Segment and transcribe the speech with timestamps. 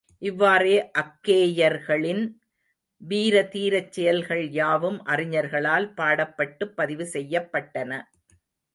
[0.21, 2.23] இவ்வாறே அக்கேயர்களின்
[3.01, 7.91] வீரதீரச்செயல்கள்யாவும் அறிஞர்களால் பாடப்பட்டுப் பதிவு செய்யப்பட்டன.